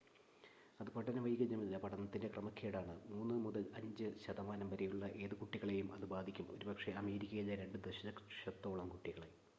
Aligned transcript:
"അത് 0.79 0.89
പഠന 0.93 1.17
വൈകല്യമല്ല 1.25 1.75
പഠനത്തിന്റെ 1.83 2.29
ക്രമക്കേടാണ്; 2.31 2.95
3 3.11 3.37
മുതൽ 3.45 3.65
5 3.81 4.09
ശതമാനം 4.23 4.71
വരെയുള്ള 4.73 5.11
ഏത് 5.21 5.35
കുട്ടികളെയും 5.41 5.93
അത് 5.97 6.07
ബാധിക്കും 6.15 6.51
ഒരുപക്ഷേ 6.55 6.93
അമേരിക്കയിലെ 7.03 7.57
2 7.61 7.85
ദശലക്ഷത്തോളം 7.87 8.89
കുട്ടികളെ"". 8.89 9.31